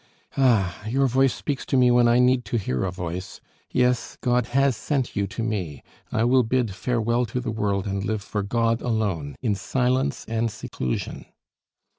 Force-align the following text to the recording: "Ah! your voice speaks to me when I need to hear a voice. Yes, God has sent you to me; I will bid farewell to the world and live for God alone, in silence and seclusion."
"Ah! 0.35 0.83
your 0.87 1.05
voice 1.05 1.31
speaks 1.31 1.63
to 1.67 1.77
me 1.77 1.91
when 1.91 2.07
I 2.07 2.17
need 2.17 2.43
to 2.45 2.57
hear 2.57 2.83
a 2.85 2.91
voice. 2.91 3.39
Yes, 3.69 4.17
God 4.19 4.47
has 4.47 4.75
sent 4.75 5.15
you 5.15 5.27
to 5.27 5.43
me; 5.43 5.83
I 6.11 6.23
will 6.23 6.41
bid 6.41 6.73
farewell 6.73 7.27
to 7.27 7.39
the 7.39 7.51
world 7.51 7.85
and 7.85 8.03
live 8.03 8.23
for 8.23 8.41
God 8.41 8.81
alone, 8.81 9.35
in 9.43 9.53
silence 9.53 10.25
and 10.27 10.49
seclusion." 10.49 11.25